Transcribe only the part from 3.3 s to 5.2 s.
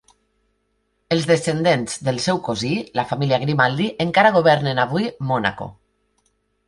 Grimaldi, encara governen avui